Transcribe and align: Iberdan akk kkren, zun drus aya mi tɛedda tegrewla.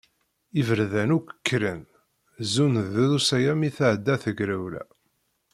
Iberdan 0.59 1.09
akk 1.17 1.27
kkren, 1.37 1.81
zun 2.51 2.73
drus 2.93 3.27
aya 3.37 3.53
mi 3.55 3.69
tɛedda 3.77 4.15
tegrewla. 4.23 4.83